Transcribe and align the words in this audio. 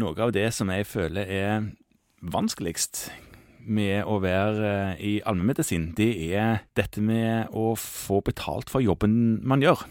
Noe 0.00 0.16
av 0.24 0.32
det 0.32 0.48
som 0.56 0.70
jeg 0.72 0.86
føler 0.88 1.28
er 1.28 1.66
vanskeligst 2.20 3.08
med 3.60 4.06
å 4.08 4.16
være 4.22 4.68
eh, 4.96 5.00
i 5.04 5.12
allmennmedisin, 5.28 5.90
det 5.98 6.10
er 6.32 6.62
dette 6.78 7.02
med 7.04 7.52
å 7.52 7.74
få 7.76 8.22
betalt 8.24 8.72
for 8.72 8.80
jobben 8.84 9.40
man 9.46 9.60
gjør. 9.64 9.84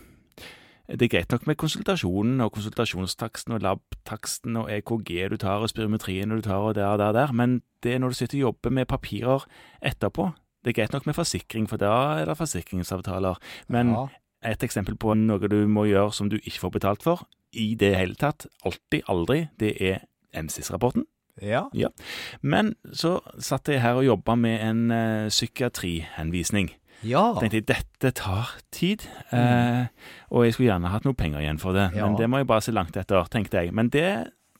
Det 0.90 1.06
er 1.06 1.12
greit 1.14 1.34
nok 1.34 1.46
med 1.46 1.60
konsultasjonen 1.62 2.42
og 2.42 2.56
konsultasjonstaksten 2.56 3.54
og 3.54 3.62
labtaksten 3.62 4.58
og 4.58 4.72
EKG 4.74 5.12
du 5.30 5.38
tar 5.38 5.62
og 5.62 5.70
spirometrien 5.70 6.34
du 6.34 6.42
tar 6.42 6.66
og 6.66 6.74
der 6.80 6.96
og 6.96 7.02
der, 7.04 7.14
der, 7.14 7.34
men 7.36 7.60
det 7.86 7.94
er 7.94 8.02
når 8.02 8.16
du 8.16 8.18
sitter 8.18 8.40
og 8.40 8.48
jobber 8.48 8.74
med 8.80 8.90
papirer 8.90 9.46
etterpå. 9.86 10.32
Det 10.66 10.74
er 10.74 10.80
greit 10.82 10.96
nok 10.96 11.06
med 11.06 11.16
forsikring, 11.16 11.70
for 11.70 11.78
da 11.80 11.94
er 12.18 12.26
det 12.26 12.40
forsikringsavtaler. 12.42 13.38
Men 13.70 13.94
Ja. 13.94 14.08
et 14.44 14.64
eksempel 14.66 14.98
på 14.98 15.14
noe 15.14 15.48
du 15.48 15.68
må 15.68 15.86
gjøre 15.86 16.12
som 16.12 16.30
du 16.30 16.38
ikke 16.42 16.60
får 16.66 16.72
betalt 16.80 17.04
for, 17.06 17.28
i 17.54 17.74
det 17.80 17.96
hele 17.98 18.16
tatt, 18.20 18.48
alltid, 18.66 19.02
aldri, 19.10 19.48
det 19.60 19.76
er 19.82 20.04
MSIS-rapporten. 20.38 21.08
Ja. 21.42 21.70
Men 22.42 22.74
så 22.92 23.20
satt 23.40 23.70
jeg 23.72 23.82
her 23.82 24.00
og 24.02 24.06
jobba 24.06 24.36
med 24.36 24.60
en 24.60 24.92
uh, 24.92 25.30
psykiatrihenvisning. 25.32 26.74
Ja. 27.08 27.30
Tenkte 27.40 27.62
jeg 27.62 27.68
dette 27.70 28.12
tar 28.12 28.58
tid, 28.76 29.06
eh, 29.32 29.86
og 30.30 30.44
jeg 30.44 30.56
skulle 30.56 30.68
gjerne 30.68 30.92
hatt 30.92 31.06
noe 31.08 31.16
penger 31.16 31.40
igjen 31.40 31.62
for 31.62 31.72
det. 31.72 31.94
Ja. 31.96 32.08
Men 32.08 32.18
det 32.20 32.28
må 32.28 32.42
jeg 32.42 32.50
bare 32.50 32.66
se 32.66 32.76
langt 32.76 32.98
etter, 33.00 33.24
tenkte 33.32 33.62
jeg. 33.62 33.72
Men 33.72 33.88
det 33.94 34.10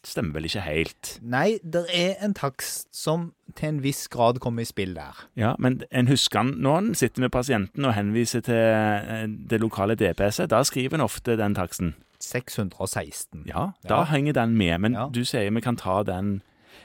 stemmer 0.08 0.38
vel 0.38 0.48
ikke 0.48 0.64
helt. 0.64 1.18
Nei, 1.20 1.60
det 1.64 1.84
er 1.92 2.14
en 2.24 2.34
takst 2.38 2.88
som 2.96 3.34
til 3.60 3.74
en 3.74 3.82
viss 3.84 4.08
grad 4.12 4.40
kommer 4.40 4.64
i 4.64 4.70
spill 4.70 4.96
der. 4.96 5.26
Ja, 5.36 5.56
Men 5.60 5.82
en 5.92 6.08
husker 6.08 6.48
noen 6.48 6.94
sitter 6.96 7.26
med 7.26 7.34
pasienten 7.36 7.86
og 7.86 7.98
henviser 7.98 8.46
til 8.46 8.56
eh, 8.56 9.28
det 9.28 9.60
lokale 9.60 10.00
DPS-et. 10.00 10.50
Da 10.54 10.64
skriver 10.64 10.96
en 10.96 11.08
ofte 11.10 11.36
den 11.36 11.60
taksten. 11.60 11.98
616. 12.20 13.46
Ja, 13.48 13.72
da 13.88 14.04
henger 14.10 14.34
den 14.34 14.58
med. 14.58 14.80
Men 14.82 14.94
Ja. 14.94 15.10
du 15.12 15.24
sier 15.26 15.50
vi 15.52 15.62
kan 15.62 15.76
ta 15.78 16.04
den 16.04 16.42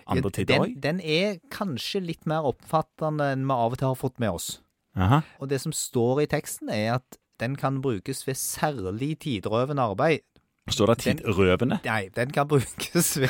andre 0.07 0.31
tider 0.31 0.59
òg? 0.61 0.75
den, 0.81 0.81
den 0.81 1.01
er 1.01 1.39
kanskje 1.51 2.01
litt 2.05 2.27
mer 2.27 2.43
oppfattende 2.45 3.33
enn 3.33 3.45
vi 3.47 3.53
av 3.53 3.73
og 3.73 3.79
til 3.79 3.89
har 3.89 3.95
fått 3.95 4.19
med 4.21 4.31
oss. 4.31 4.61
Aha. 4.97 5.23
Og 5.41 5.49
det 5.49 5.61
som 5.61 5.73
står 5.73 6.23
i 6.23 6.27
teksten, 6.27 6.69
er 6.71 6.95
at 7.01 7.19
den 7.41 7.57
kan 7.57 7.81
brukes 7.83 8.27
ved 8.27 8.35
særlig 8.39 9.19
tidrøvende 9.19 9.83
arbeid. 9.83 10.21
Står 10.71 10.87
det 10.95 11.05
Den- 11.05 11.19
tidrøvende? 11.19 11.81
Nei, 11.85 12.09
den 12.15 12.31
kan 12.31 12.47
brukes 12.53 13.19
ved, 13.19 13.29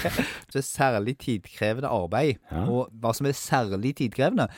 ved 0.53 0.63
særlig 0.63 1.17
tidkrevende 1.19 1.89
arbeid. 1.89 2.37
Ja. 2.53 2.67
Og 2.71 2.91
hva 2.93 3.13
som 3.15 3.27
er 3.27 3.33
særlig 3.33 3.97
tidkrevende, 3.97 4.49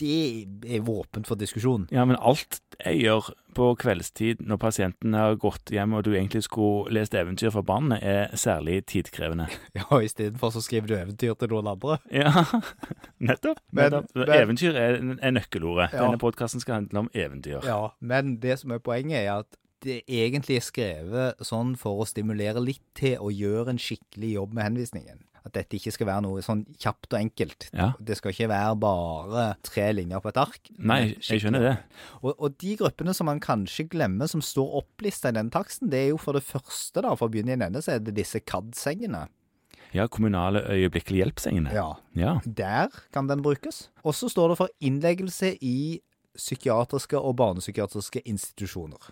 det 0.00 0.72
er 0.76 0.80
våpen 0.86 1.26
for 1.28 1.38
diskusjon. 1.40 1.84
Ja, 1.94 2.06
men 2.08 2.16
alt 2.16 2.58
jeg 2.80 3.02
gjør 3.04 3.28
på 3.54 3.66
kveldstid 3.82 4.40
når 4.46 4.60
pasienten 4.62 5.14
har 5.18 5.34
gått 5.42 5.72
hjem 5.74 5.92
og 5.98 6.04
du 6.06 6.12
egentlig 6.14 6.44
skulle 6.46 6.92
lest 6.96 7.14
eventyr 7.18 7.50
for 7.52 7.66
barnet, 7.66 8.00
er 8.02 8.32
særlig 8.38 8.80
tidkrevende. 8.90 9.48
Ja, 9.78 9.86
Istedenfor 10.00 10.52
så 10.54 10.62
skriver 10.64 10.88
du 10.88 10.94
eventyr 10.96 11.34
til 11.40 11.52
noen 11.52 11.68
andre. 11.74 11.98
Ja, 12.22 12.32
nettopp. 13.20 13.60
Men- 13.72 13.90
nettopp. 13.92 14.14
men- 14.16 14.34
eventyr 14.40 14.74
er, 14.76 14.98
er 15.22 15.30
nøkkelordet. 15.36 15.90
Ja. 15.92 16.04
Denne 16.06 16.18
podkasten 16.22 16.60
skal 16.62 16.74
handle 16.80 17.04
om 17.06 17.10
eventyr. 17.14 17.60
Ja, 17.66 17.88
men 18.00 18.36
det 18.42 18.58
som 18.62 18.70
er 18.74 18.78
poenget, 18.78 19.18
er 19.26 19.40
at 19.42 19.56
det 19.84 20.02
egentlig 20.12 20.58
er 20.60 20.64
skrevet 20.66 21.40
sånn 21.46 21.74
for 21.80 22.02
å 22.02 22.06
stimulere 22.08 22.60
litt 22.60 22.82
til 22.98 23.16
å 23.24 23.30
gjøre 23.32 23.72
en 23.72 23.78
skikkelig 23.80 24.34
jobb 24.34 24.52
med 24.56 24.66
henvisningen. 24.66 25.22
At 25.46 25.54
dette 25.56 25.78
ikke 25.78 25.92
skal 25.94 26.08
være 26.10 26.24
noe 26.26 26.42
sånn 26.44 26.66
kjapt 26.80 27.14
og 27.14 27.18
enkelt. 27.20 27.68
Ja. 27.72 27.90
Det 27.96 28.18
skal 28.18 28.34
ikke 28.34 28.50
være 28.52 28.76
bare 28.82 29.44
tre 29.66 29.86
linjer 29.96 30.20
på 30.20 30.28
et 30.32 30.40
ark. 30.42 30.70
Nei, 30.76 31.00
jeg 31.16 31.40
skjønner 31.44 31.64
det. 31.64 31.74
Og, 32.20 32.34
og 32.36 32.58
de 32.60 32.76
gruppene 32.80 33.14
som 33.16 33.30
man 33.30 33.40
kanskje 33.40 33.88
glemmer, 33.92 34.28
som 34.30 34.42
står 34.44 34.76
opplista 34.82 35.32
i 35.32 35.38
den 35.38 35.50
taksten, 35.54 35.88
det 35.92 36.02
er 36.04 36.08
jo 36.12 36.20
for 36.20 36.36
det 36.36 36.44
første, 36.44 37.00
da, 37.00 37.14
for 37.16 37.30
å 37.30 37.32
begynne 37.32 37.56
i 37.56 37.62
denne, 37.62 37.80
så 37.84 37.96
er 37.96 38.04
det 38.04 38.16
disse 38.18 38.42
CAD-sengene. 38.44 39.26
Ja, 39.96 40.04
kommunale 40.06 40.62
øyeblikkelig 40.70 41.24
hjelp-sengene. 41.24 41.72
Ja. 41.74 41.88
Ja. 42.14 42.36
Der 42.46 42.92
kan 43.14 43.26
den 43.26 43.42
brukes. 43.42 43.88
Og 44.04 44.14
så 44.14 44.28
står 44.30 44.52
det 44.52 44.60
for 44.60 44.70
innleggelse 44.86 45.56
i 45.66 46.00
psykiatriske 46.38 47.18
og 47.18 47.34
barnepsykiatriske 47.40 48.22
institusjoner. 48.28 49.10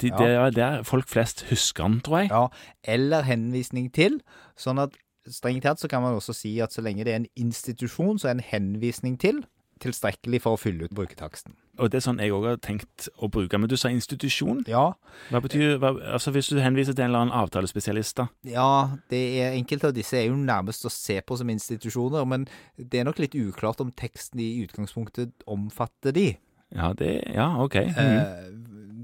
De, 0.00 0.10
Ja. 0.10 0.16
Det 0.18 0.28
er 0.28 0.50
der 0.50 0.82
folk 0.84 1.08
flest 1.08 1.46
husker 1.50 1.86
den, 1.88 2.00
tror 2.00 2.18
jeg. 2.18 2.28
Ja, 2.30 2.48
eller 2.84 3.22
henvisning 3.22 3.88
til. 3.92 4.20
Sånn 4.58 4.78
at 4.82 4.96
strengt 5.32 5.62
tatt 5.66 5.80
så 5.82 5.88
kan 5.90 6.02
man 6.02 6.14
også 6.18 6.34
si 6.36 6.58
at 6.60 6.72
så 6.72 6.82
lenge 6.84 7.04
det 7.04 7.12
er 7.12 7.20
en 7.22 7.30
institusjon, 7.36 8.18
så 8.18 8.28
er 8.30 8.36
en 8.38 8.46
henvisning 8.52 9.18
til 9.20 9.44
tilstrekkelig 9.82 10.38
for 10.40 10.56
å 10.56 10.58
fylle 10.60 10.86
ut 10.88 10.92
brukertaksten. 10.96 11.52
Og 11.76 11.90
det 11.92 11.98
er 11.98 12.04
sånn 12.06 12.20
jeg 12.22 12.32
òg 12.32 12.46
har 12.48 12.56
tenkt 12.64 13.10
å 13.20 13.28
bruke. 13.28 13.58
Men 13.60 13.68
du 13.68 13.74
sa 13.76 13.90
institusjon. 13.92 14.62
Ja, 14.70 14.94
Hva 15.28 15.42
betyr 15.44 15.74
hva, 15.82 15.90
Altså 16.14 16.32
Hvis 16.32 16.48
du 16.48 16.56
henviser 16.64 16.96
til 16.96 17.04
en 17.04 17.10
eller 17.10 17.26
annen 17.26 17.36
avtalespesialist, 17.36 18.16
da. 18.16 18.24
ja, 18.48 18.96
det 19.12 19.20
er 19.42 19.52
enkelte 19.58 19.90
av 19.90 19.92
disse 19.98 20.16
er 20.16 20.30
jo 20.30 20.38
nærmest 20.40 20.86
å 20.88 20.92
se 20.94 21.18
på 21.20 21.36
som 21.36 21.52
institusjoner, 21.52 22.24
men 22.24 22.48
det 22.80 23.02
er 23.02 23.04
nok 23.04 23.20
litt 23.20 23.36
uklart 23.36 23.82
om 23.84 23.92
teksten 23.92 24.40
i 24.40 24.62
utgangspunktet 24.64 25.44
omfatter 25.46 26.16
de. 26.16 26.30
Ja, 26.72 26.94
det 26.96 27.12
Ja, 27.34 27.50
OK. 27.62 27.76
Mm. 27.76 28.16
Eh, 28.16 28.48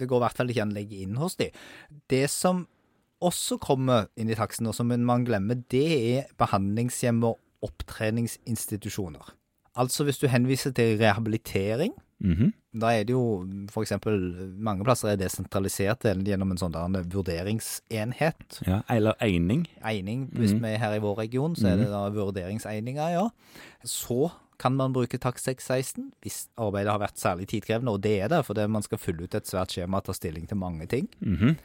Det 0.00 0.08
går 0.08 0.22
i 0.22 0.24
hvert 0.24 0.36
fall 0.40 0.48
ikke 0.48 0.62
an 0.64 0.72
å 0.72 0.78
legge 0.80 1.02
inn 1.04 1.20
hos 1.20 1.36
de. 1.36 1.50
Det 2.08 2.24
som 2.32 2.64
også 3.22 3.58
kommer 3.62 4.06
inn 4.16 4.30
i 4.30 4.34
taksten, 4.38 4.66
og 4.66 4.74
som 4.74 4.88
man 4.92 5.24
glemmer, 5.24 5.62
det 5.70 5.86
er 6.18 6.24
behandlingshjem 6.38 7.22
og 7.24 7.38
opptreningsinstitusjoner. 7.62 9.32
Altså 9.78 10.04
hvis 10.04 10.18
du 10.20 10.26
henviser 10.28 10.72
til 10.76 10.98
rehabilitering, 11.00 11.92
Mhm. 12.20 12.52
da 12.78 12.86
er 12.92 13.04
det 13.04 13.10
jo 13.14 13.44
eksempel 13.82 14.54
mange 14.58 14.84
plasser 14.84 15.08
er 15.08 15.16
desentralisert 15.16 16.00
gjennom 16.04 16.50
en 16.52 16.56
sånn 16.58 16.72
vurderingsenhet. 17.10 18.60
Ja, 18.66 18.82
Eller 18.88 19.14
eining. 19.20 19.66
Eining, 19.84 20.28
hvis 20.32 20.52
Mhm. 20.52 20.60
vi 20.62 20.68
er 20.68 20.78
her 20.78 20.94
i 20.94 20.98
vår 21.00 21.18
region, 21.18 21.54
så 21.56 21.66
er 21.72 21.76
det 21.76 21.88
da 21.88 22.10
vurderingseininger, 22.10 23.10
ja. 23.12 23.28
Så 23.84 24.30
kan 24.58 24.76
man 24.76 24.92
bruke 24.92 25.18
takst 25.18 25.44
616 25.44 26.12
hvis 26.22 26.48
arbeidet 26.56 26.90
har 26.92 26.98
vært 27.00 27.16
særlig 27.18 27.48
tidkrevende, 27.48 27.88
og 27.92 28.00
det 28.02 28.20
er 28.22 28.28
det, 28.28 28.44
fordi 28.46 28.68
man 28.68 28.82
skal 28.82 28.98
fylle 28.98 29.24
ut 29.24 29.34
et 29.34 29.44
svært 29.44 29.68
skjema 29.72 29.96
og 29.96 30.04
ta 30.04 30.12
stilling 30.12 30.46
til 30.46 30.56
mange 30.56 30.86
ting, 30.86 31.08
Mhm. 31.20 31.56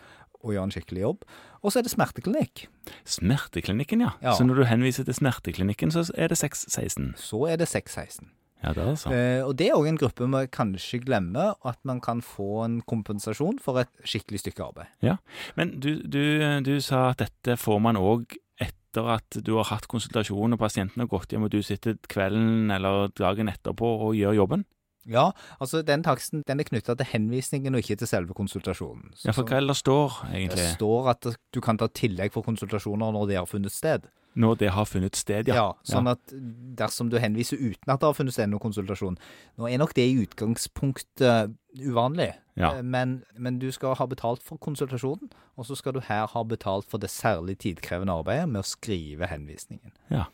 Og 0.44 0.54
gjøre 0.54 0.70
en 0.70 0.74
skikkelig 0.76 1.04
jobb. 1.04 1.28
Og 1.64 1.74
så 1.74 1.80
er 1.82 1.88
det 1.88 1.94
smerteklinikk. 1.94 2.66
Smerteklinikken, 3.08 4.04
ja. 4.06 4.16
Ja. 4.24 4.36
Så 4.38 4.46
når 4.48 4.62
du 4.62 4.68
henviser 4.70 5.08
til 5.08 5.18
smerteklinikken, 5.18 5.94
så 5.94 6.06
er 6.16 6.32
det 6.32 6.38
616. 6.40 7.14
Så 7.22 7.46
er 7.50 7.60
det 7.62 7.70
616. 7.72 8.30
Ja, 8.64 8.72
det 8.74 8.82
er 8.82 8.90
altså. 8.90 9.12
Eh, 9.14 9.44
og 9.46 9.54
det 9.60 9.68
er 9.70 9.78
òg 9.78 9.88
en 9.90 10.00
gruppe 10.02 10.26
vi 10.34 10.42
kanskje 10.54 11.02
glemmer, 11.06 11.54
at 11.68 11.78
man 11.86 12.02
kan 12.02 12.24
få 12.26 12.64
en 12.66 12.80
kompensasjon 12.90 13.60
for 13.62 13.84
et 13.84 13.92
skikkelig 14.08 14.42
stykke 14.42 14.66
arbeid. 14.66 14.90
Ja. 15.06 15.18
Men 15.60 15.78
du, 15.80 16.02
du, 16.02 16.24
du 16.66 16.78
sa 16.82 17.12
at 17.12 17.22
dette 17.22 17.58
får 17.62 17.84
man 17.86 18.00
òg 18.02 18.38
etter 18.58 19.12
at 19.14 19.38
du 19.46 19.54
har 19.60 19.70
hatt 19.70 19.86
konsultasjon 19.92 20.58
og 20.58 20.62
pasienten 20.62 21.04
har 21.04 21.12
gått 21.12 21.34
hjem, 21.36 21.46
og 21.46 21.54
du 21.54 21.62
sitter 21.62 22.00
kvelden 22.10 22.74
eller 22.74 23.14
dagen 23.18 23.52
etterpå 23.52 23.94
og 24.08 24.18
gjør 24.18 24.40
jobben? 24.42 24.66
Ja, 25.08 25.32
altså 25.62 25.82
den 25.88 26.04
taksten 26.04 26.44
den 26.48 26.60
er 26.60 26.68
knytta 26.68 26.96
til 27.00 27.06
henvisningen 27.14 27.74
og 27.76 27.80
ikke 27.82 27.98
til 27.98 28.08
selve 28.08 28.34
konsultasjonen. 28.36 29.14
Så- 29.16 29.26
Ja, 29.30 29.32
for 29.32 29.44
hva 29.44 29.58
er 29.58 29.62
det 29.62 29.68
det 29.70 29.78
står, 29.78 30.12
egentlig? 30.34 30.58
Det 30.58 30.76
står 30.78 31.10
at 31.10 31.28
du 31.54 31.62
kan 31.62 31.78
ta 31.78 31.88
tillegg 31.88 32.32
for 32.34 32.44
konsultasjoner 32.44 33.12
når 33.16 33.28
det 33.28 33.38
har 33.38 33.46
funnet 33.46 33.72
sted. 33.72 34.08
Når 34.38 34.58
det 34.60 34.70
har 34.70 34.86
funnet 34.86 35.16
sted, 35.16 35.48
ja. 35.48 35.54
Ja, 35.56 35.74
sånn 35.84 36.08
at 36.12 36.20
dersom 36.78 37.10
du 37.10 37.18
henviser 37.18 37.58
uten 37.58 37.90
at 37.90 38.00
det 38.00 38.06
har 38.06 38.14
funnet 38.14 38.34
sted 38.34 38.46
noen 38.52 38.60
konsultasjon 38.62 39.18
Nå 39.58 39.66
er 39.72 39.80
nok 39.80 39.96
det 39.96 40.04
i 40.12 40.26
utgangspunktet 40.28 41.56
uvanlig, 41.80 42.34
Ja. 42.58 42.72
Eh, 42.78 42.82
men, 42.82 43.24
men 43.38 43.60
du 43.60 43.72
skal 43.72 43.96
ha 43.96 44.06
betalt 44.10 44.42
for 44.42 44.58
konsultasjonen, 44.58 45.30
og 45.58 45.66
så 45.66 45.76
skal 45.78 45.94
du 45.94 46.00
her 46.02 46.26
ha 46.28 46.44
betalt 46.44 46.86
for 46.90 46.98
det 46.98 47.10
særlig 47.10 47.58
tidkrevende 47.62 48.14
arbeidet 48.14 48.50
med 48.50 48.64
å 48.64 48.66
skrive 48.66 49.28
henvisningen. 49.30 49.92
ja. 50.12 50.26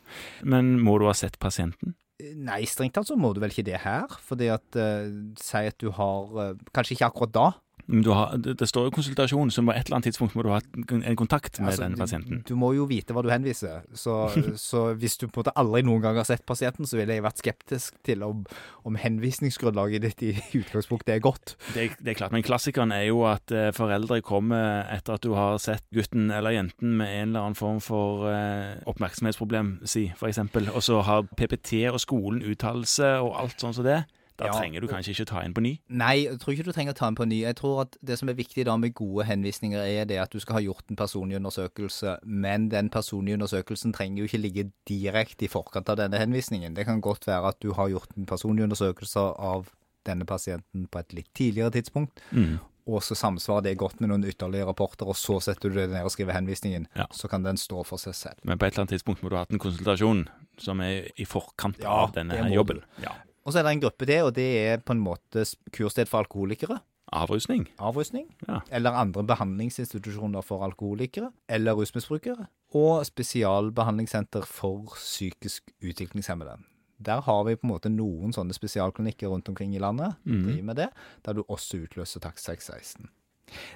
Men 0.42 0.78
må 0.80 0.98
du 0.98 1.04
ha 1.06 1.12
sett 1.12 1.38
pasienten? 1.38 1.94
Nei, 2.22 2.62
strengt 2.70 2.94
tatt 2.94 3.08
så 3.08 3.16
må 3.18 3.32
du 3.34 3.40
vel 3.42 3.50
ikke 3.50 3.66
det 3.66 3.80
her, 3.82 4.12
fordi 4.22 4.46
at 4.54 4.76
uh, 4.78 5.08
Si 5.40 5.62
at 5.66 5.74
du 5.82 5.88
har 5.96 6.36
uh, 6.38 6.52
Kanskje 6.70 6.94
ikke 6.94 7.08
akkurat 7.10 7.34
da. 7.34 7.46
Du 7.86 8.10
har, 8.10 8.36
det, 8.40 8.66
står 8.68 8.86
jo 8.88 8.92
konsultasjon, 8.96 9.50
så 9.52 9.62
på 9.64 9.72
et 9.74 9.84
eller 9.84 9.98
annet 9.98 10.08
tidspunkt 10.08 10.36
må 10.38 10.44
du 10.46 10.48
ha 10.54 10.60
en 10.62 11.18
kontakt 11.20 11.58
med 11.60 11.74
Altså, 11.74 11.82
den 11.82 11.98
pasienten. 12.00 12.40
Du, 12.48 12.54
må 12.56 12.70
jo 12.72 12.86
vite 12.88 13.12
hva 13.12 13.20
du 13.24 13.28
henviser. 13.28 13.84
Så, 13.92 14.14
så 14.60 14.86
hvis 14.96 15.18
du 15.20 15.26
på 15.26 15.36
en 15.36 15.42
måte 15.42 15.54
aldri 15.60 15.82
noen 15.84 16.00
gang 16.04 16.16
har 16.16 16.28
sett 16.28 16.46
pasienten, 16.48 16.88
så 16.88 16.96
ville 16.96 17.18
jeg 17.18 17.24
vært 17.26 17.42
skeptisk 17.42 17.98
til 18.06 18.24
om, 18.24 18.46
om 18.88 18.96
henvisningsgrunnlaget 19.00 20.06
ditt 20.06 20.24
i 20.24 20.32
utgangspunktet 20.62 21.18
er 21.18 21.22
godt. 21.24 21.56
Det, 21.74 21.90
det 22.00 22.14
er 22.14 22.18
klart, 22.22 22.32
men 22.32 22.46
klassikeren 22.46 22.94
er 22.94 23.04
jo 23.10 23.20
at 23.28 23.52
eh, 23.52 23.68
foreldre 23.76 24.22
kommer 24.24 24.88
etter 24.94 25.18
at 25.18 25.26
du 25.26 25.34
har 25.36 25.60
sett 25.62 25.84
gutten 25.94 26.30
eller 26.32 26.56
jenten 26.56 26.96
med 27.02 27.12
en 27.12 27.34
eller 27.34 27.50
annen 27.50 27.58
form 27.58 27.84
for 27.84 28.28
eh, 28.32 28.80
oppmerksomhetsproblem, 28.88 29.76
si, 29.88 30.08
eksempel, 30.24 30.72
og 30.72 30.80
så 30.84 31.02
har 31.04 31.28
PPT 31.36 31.84
og 31.92 32.00
skolen 32.00 32.44
uttalelse 32.48 33.18
og 33.20 33.34
alt 33.44 33.60
sånn 33.60 33.76
som 33.76 33.84
det. 33.84 34.04
Da 34.36 34.46
Ja. 34.46 34.52
trenger 34.58 34.80
du 34.80 34.88
kanskje 34.88 35.10
ikke 35.14 35.26
ta 35.26 35.40
en 35.42 35.54
på 35.54 35.62
ny. 35.62 35.78
Nei, 35.88 36.24
jeg 36.26 36.38
tror 36.40 36.54
ikke 36.56 36.64
du 36.64 36.72
trenger 36.72 36.92
å 36.92 36.96
ta 36.96 37.06
en 37.06 37.14
på 37.14 37.24
ny. 37.28 37.42
Jeg 37.42 37.54
tror 37.54 37.82
at 37.82 37.96
det 38.02 38.18
som 38.18 38.28
er 38.28 38.34
viktig 38.34 38.64
da 38.64 38.76
med 38.76 38.92
gode 38.94 39.24
henvisninger, 39.26 39.78
er 39.78 40.04
det 40.06 40.18
at 40.18 40.30
du 40.30 40.40
skal 40.40 40.54
ha 40.54 40.60
gjort 40.60 40.82
en 40.90 40.96
personlig 40.96 41.36
undersøkelse, 41.38 42.18
men 42.24 42.68
den 42.68 42.90
personlige 42.90 43.34
undersøkelsen 43.38 43.92
trenger 43.94 44.18
jo 44.18 44.24
ikke 44.26 44.40
ligge 44.42 44.72
direkte 44.88 45.44
i 45.44 45.48
forkant 45.48 45.88
av 45.88 45.96
denne 45.98 46.18
henvisningen. 46.18 46.74
Det 46.74 46.84
kan 46.84 47.00
godt 47.00 47.26
være 47.28 47.46
at 47.48 47.60
du 47.60 47.72
har 47.74 47.88
gjort 47.88 48.10
en 48.16 48.26
personlig 48.26 48.64
undersøkelse 48.66 49.38
av 49.38 49.70
denne 50.04 50.26
pasienten 50.26 50.88
på 50.90 50.98
et 50.98 51.14
litt 51.14 51.30
tidligere 51.34 51.70
tidspunkt, 51.70 52.18
Mm. 52.32 52.58
og 52.88 53.00
så 53.02 53.14
samsvarer 53.14 53.62
det 53.62 53.78
godt 53.78 54.00
med 54.00 54.10
noen 54.10 54.24
ytterligere 54.24 54.66
rapporter, 54.66 55.06
og 55.06 55.14
så 55.14 55.40
setter 55.40 55.70
du 55.70 55.76
det 55.76 55.90
ned 55.90 56.02
og 56.04 56.10
skriver 56.10 56.32
henvisningen, 56.34 56.86
Ja. 56.96 57.06
så 57.12 57.28
kan 57.30 57.42
den 57.44 57.56
stå 57.56 57.84
for 57.86 57.96
seg 57.98 58.14
selv. 58.14 58.34
Men 58.44 58.58
på 58.58 58.66
et 58.66 58.72
eller 58.74 58.84
annet 58.84 59.00
tidspunkt 59.00 59.22
må 59.22 59.30
du 59.30 59.36
ha 59.36 59.44
hatt 59.44 59.52
en 59.52 59.58
konsultasjon 59.60 60.26
som 60.58 60.80
er 60.80 61.08
i 61.16 61.24
forkant 61.24 61.78
Ja, 61.78 61.88
av 62.04 62.12
denne 62.12 62.30
det 62.34 62.42
må 62.44 62.52
jobben. 62.52 62.80
du. 62.80 63.02
Ja. 63.04 63.12
Og 63.44 63.52
så 63.52 63.60
er 63.60 63.66
det 63.66 63.74
en 63.74 63.84
gruppe 63.84 64.06
til, 64.08 64.24
og 64.24 64.34
det 64.36 64.48
er 64.64 64.82
på 64.84 64.94
en 64.96 65.02
måte 65.04 65.44
kurssted 65.44 65.72
kursted 65.76 66.08
for 66.10 66.24
alkoholikere. 66.24 66.80
Avrusning. 67.12 67.68
avrusning, 67.78 68.34
Ja. 68.48 68.60
eller 68.70 68.90
andre 68.90 69.22
behandlingsinstitusjoner 69.22 70.42
for 70.42 70.64
alkoholikere 70.64 71.30
eller 71.48 71.72
rusmisbrukere, 71.72 72.46
og 72.74 73.06
spesialbehandlingssenter 73.06 74.42
for 74.44 74.84
psykisk 74.96 75.70
utviklingshemmede. 75.82 76.56
Der 77.04 77.20
har 77.20 77.44
vi 77.44 77.56
på 77.56 77.66
en 77.66 77.70
måte 77.70 77.90
noen 77.90 78.32
sånne 78.32 78.54
spesialklinikker 78.54 79.28
rundt 79.28 79.48
omkring 79.48 79.74
i 79.74 79.78
landet, 79.78 80.14
mm. 80.24 80.42
driver 80.44 80.62
med 80.62 80.76
det, 80.76 80.88
der 81.24 81.32
du 81.32 81.44
også 81.48 81.82
utløser 81.84 82.20
takst 82.20 82.46
616. 82.46 83.08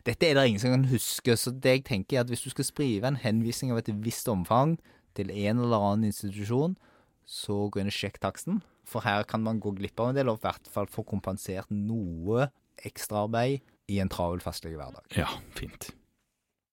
Dette 0.06 0.26
er 0.26 0.34
det 0.34 0.46
ingen 0.48 0.60
som 0.60 0.70
kan 0.70 0.88
huske, 0.90 1.36
så 1.36 1.50
det 1.50 1.64
jeg 1.70 1.84
tenker 1.84 2.16
er 2.16 2.20
at 2.20 2.28
hvis 2.32 2.42
du 2.46 2.50
skal 2.50 2.64
skrive 2.64 3.06
en 3.06 3.16
henvisning 3.16 3.70
av 3.70 3.78
et 3.78 3.90
visst 4.04 4.28
omfang 4.28 4.78
til 5.14 5.30
en 5.30 5.58
eller 5.58 5.76
annen 5.76 6.04
institusjon, 6.04 6.76
så 7.26 7.68
gå 7.70 7.82
inn 7.82 7.90
og 7.90 7.92
sjekk 7.92 8.20
taksten, 8.20 8.62
for 8.88 9.04
her 9.04 9.26
kan 9.28 9.44
man 9.44 9.60
gå 9.62 9.74
glipp 9.76 10.00
av 10.00 10.12
en 10.12 10.18
del, 10.18 10.30
og 10.32 10.40
i 10.40 10.46
hvert 10.46 10.72
fall 10.72 10.88
få 10.90 11.04
kompensert 11.08 11.70
noe 11.74 12.48
ekstraarbeid 12.88 13.60
i 13.92 14.00
en 14.02 14.10
travel 14.12 14.42
fastlegehverdag. 14.44 15.06
Ja, 15.16 15.30
fint. 15.56 15.90